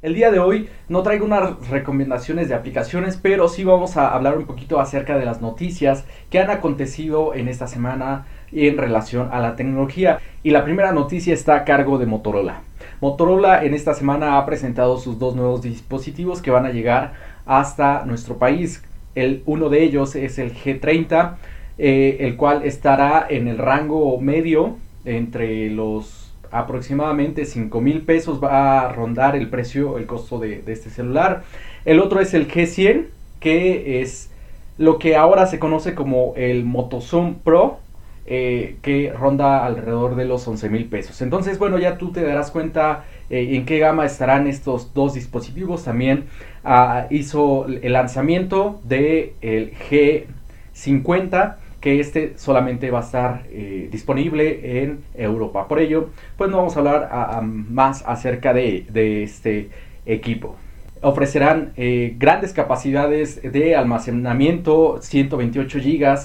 [0.00, 4.38] El día de hoy no traigo unas recomendaciones de aplicaciones, pero sí vamos a hablar
[4.38, 9.40] un poquito acerca de las noticias que han acontecido en esta semana en relación a
[9.40, 10.20] la tecnología.
[10.44, 12.62] Y la primera noticia está a cargo de Motorola.
[13.00, 18.04] Motorola en esta semana ha presentado sus dos nuevos dispositivos que van a llegar hasta
[18.06, 18.84] nuestro país.
[19.16, 21.34] El, uno de ellos es el G30,
[21.78, 28.80] eh, el cual estará en el rango medio entre los aproximadamente 5 mil pesos va
[28.80, 31.44] a rondar el precio, el costo de, este celular.
[31.84, 33.06] El otro es el G100,
[33.40, 34.30] que es
[34.76, 37.78] lo que ahora se conoce como el Motozoom Pro,
[38.26, 41.22] eh, que ronda alrededor de los 11 mil pesos.
[41.22, 45.84] Entonces, bueno, ya tú te darás cuenta eh, en qué gama estarán estos dos dispositivos.
[45.84, 46.24] También
[46.64, 54.82] ah, hizo el lanzamiento del el G50 que este solamente va a estar eh, disponible
[54.82, 55.68] en Europa.
[55.68, 59.70] Por ello, pues no vamos a hablar más acerca de, este
[60.04, 60.56] equipo.
[61.00, 66.18] Ofrecerán eh, grandes capacidades de almacenamiento, 128 GB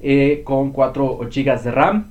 [0.00, 2.10] eh, con 4 GB de RAM.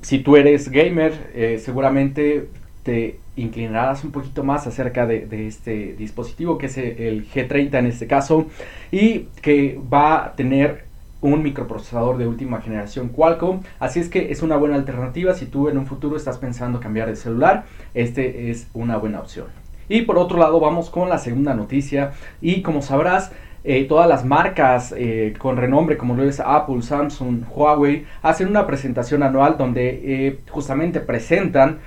[0.00, 2.48] Si tú eres gamer, seguramente
[2.82, 7.86] te inclinarás un poquito más acerca de, de, este dispositivo que es el G30 en
[7.86, 8.46] este caso
[8.92, 10.85] y que va a tener
[11.20, 13.60] un microprocesador de última generación Qualcomm.
[13.78, 17.08] Así es que es una buena alternativa si tú en un futuro estás pensando cambiar
[17.08, 17.64] de celular.
[17.94, 19.46] Este es una buena opción.
[19.88, 23.32] Y por otro lado vamos con la segunda noticia y como sabrás
[23.68, 28.64] eh, todas las marcas eh, con renombre como lo es Apple, Samsung, Huawei hacen una
[28.64, 31.80] presentación anual donde eh, justamente presentan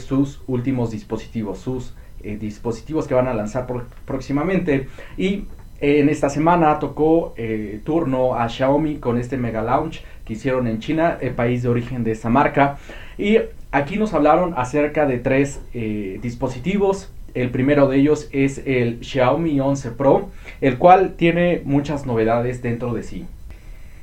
[0.00, 3.68] sus últimos dispositivos, sus dispositivos que van a lanzar
[4.04, 5.44] próximamente y
[5.80, 10.78] en esta semana tocó eh, turno a Xiaomi con este Mega Launch que hicieron en
[10.78, 12.78] China, el país de origen de esta marca.
[13.16, 13.38] Y
[13.72, 17.12] aquí nos hablaron acerca de tres eh, dispositivos.
[17.34, 20.28] El primero de ellos es el Xiaomi 11 Pro,
[20.60, 23.26] el cual tiene muchas novedades dentro de sí.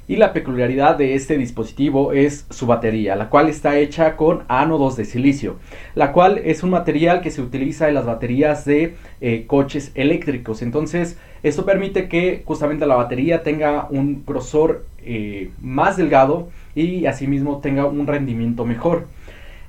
[0.07, 4.95] Y la peculiaridad de este dispositivo es su batería, la cual está hecha con ánodos
[4.95, 5.57] de silicio,
[5.95, 10.61] la cual es un material que se utiliza en las baterías de eh, coches eléctricos.
[10.61, 17.59] Entonces, esto permite que justamente la batería tenga un grosor eh, más delgado y asimismo
[17.59, 19.07] tenga un rendimiento mejor.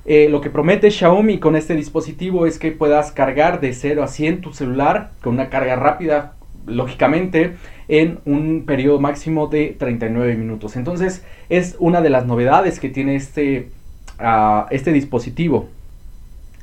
[0.05, 4.07] Eh, lo que promete Xiaomi con este dispositivo es que puedas cargar de 0 a
[4.07, 6.33] 100 tu celular con una carga rápida,
[6.69, 7.55] lógicamente,
[7.87, 10.75] en un periodo máximo de 39 minutos.
[10.75, 13.69] Entonces es una de las novedades que tiene este,
[14.19, 15.69] ah, este dispositivo.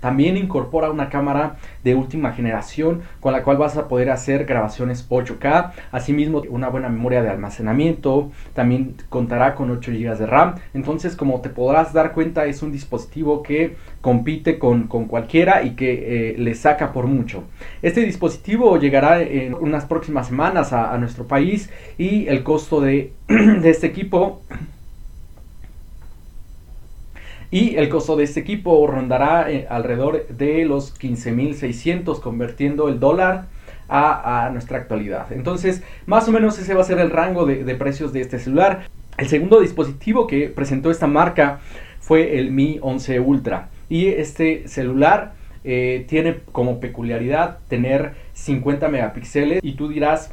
[0.00, 5.08] También incorpora una cámara de última generación con la cual vas a poder hacer grabaciones
[5.08, 5.72] 8K.
[5.92, 8.30] Asimismo, una buena memoria de almacenamiento.
[8.54, 10.54] También contará con 8 GB de RAM.
[10.74, 16.32] Entonces, como te podrás dar cuenta, es un dispositivo que compite con, cualquiera y que
[16.32, 17.44] eh, le saca por mucho.
[17.82, 23.70] Este dispositivo llegará en unas próximas semanas a, nuestro país y el costo de, de
[23.70, 24.42] este equipo
[27.50, 33.46] y el costo de este equipo rondará eh, alrededor de los 15.600 convirtiendo el dólar
[33.88, 35.32] a, nuestra actualidad.
[35.32, 38.88] Entonces, más o menos ese va a ser el rango de, precios de este celular.
[39.16, 41.60] El segundo dispositivo que presentó esta marca
[42.00, 43.68] fue el Mi 11 Ultra.
[43.88, 45.34] Y este celular
[45.64, 49.60] eh, tiene como peculiaridad tener 50 megapíxeles.
[49.62, 50.32] Y tú dirás,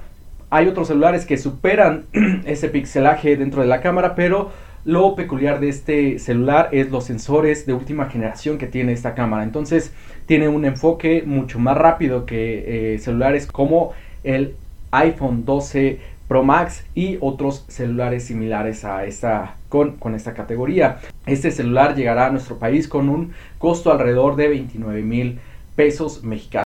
[0.49, 2.05] hay otros celulares que superan
[2.45, 4.51] ese pixelaje dentro de la cámara, pero
[4.85, 9.43] lo peculiar de este celular es los sensores de última generación que tiene esta cámara.
[9.43, 9.93] Entonces
[10.25, 13.91] tiene un enfoque mucho más rápido que eh, celulares como
[14.23, 14.55] el
[14.91, 20.99] iPhone 12 Pro Max y otros celulares similares a esta con, con esta categoría.
[21.25, 25.39] Este celular llegará a nuestro país con un costo alrededor de 29 mil
[25.75, 26.63] pesos mexicanos.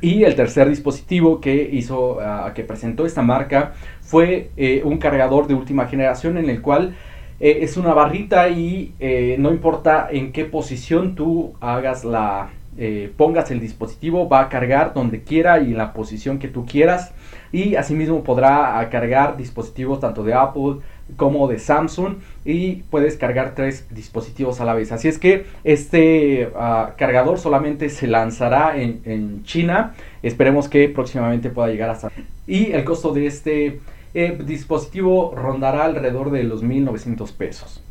[0.00, 5.48] Y el tercer dispositivo que hizo, ah, que presentó esta marca fue eh, un cargador
[5.48, 6.94] de última generación en el cual
[7.40, 13.12] eh, es una barrita y eh, no importa en qué posición tú hagas la, eh,
[13.16, 17.12] pongas el dispositivo, va a cargar donde quiera y en la posición que tú quieras.
[17.50, 20.76] Y asimismo podrá cargar dispositivos tanto de Apple
[21.16, 24.92] como de Samsung y puedes cargar tres dispositivos a la vez.
[24.92, 29.94] Así es que este ah, cargador solamente se lanzará en, en China.
[30.22, 32.10] Esperemos que próximamente pueda llegar hasta...
[32.46, 33.80] Y el costo de este
[34.26, 37.82] el dispositivo rondará alrededor de los 1.900 pesos.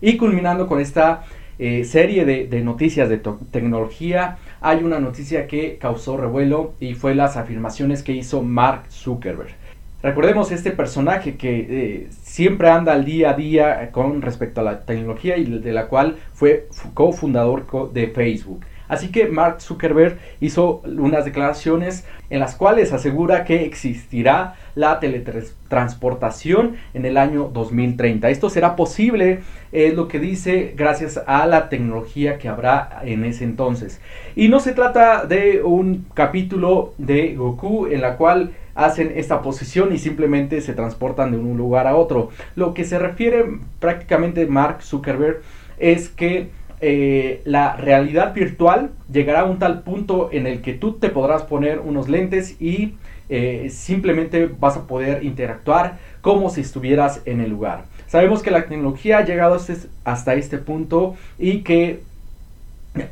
[0.00, 1.24] Y culminando con esta
[1.58, 3.20] eh, serie de, noticias de
[3.50, 9.54] tecnología, hay una noticia que causó revuelo y fue las afirmaciones que hizo Mark Zuckerberg.
[10.02, 14.80] Recordemos este personaje que eh, siempre anda al día a día con respecto a la
[14.80, 18.64] tecnología y de la cual fue cofundador de Facebook.
[18.88, 26.76] Así que Mark Zuckerberg hizo unas declaraciones en las cuales asegura que existirá la teletransportación
[26.94, 28.28] en el año 2030.
[28.30, 29.40] Esto será posible,
[29.72, 34.00] es lo que dice, gracias a la tecnología que habrá en ese entonces.
[34.34, 39.92] Y no se trata de un capítulo de Goku en la cual hacen esta posición
[39.92, 42.30] y simplemente se transportan de un lugar a otro.
[42.54, 43.44] Lo que se refiere
[43.80, 45.40] prácticamente Mark Zuckerberg
[45.78, 46.50] es que
[46.80, 51.42] eh, la realidad virtual llegará a un tal punto en el que tú te podrás
[51.42, 52.94] poner unos lentes y
[53.28, 57.84] eh, simplemente vas a poder interactuar como si estuvieras en el lugar.
[58.06, 62.00] Sabemos que la tecnología ha llegado hasta este, este punto y que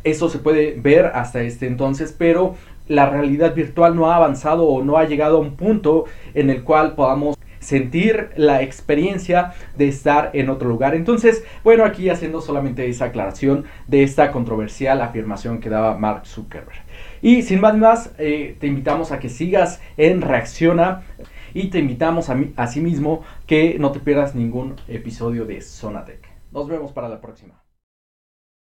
[0.04, 2.54] eso se puede ver hasta este entonces, pero
[2.86, 6.62] la realidad virtual no ha avanzado o no ha llegado a un punto en el
[6.62, 10.94] cual podamos sentir la experiencia de estar en otro lugar.
[10.94, 16.82] Entonces, bueno, aquí haciendo solamente esa aclaración de esta controversial afirmación que daba Mark Zuckerberg.
[17.22, 21.02] Y sin más más, eh, te invitamos a que sigas en Reacciona
[21.54, 26.28] y te invitamos a, a sí mismo que no te pierdas ningún episodio de Zonatec.
[26.52, 27.63] Nos vemos para la próxima.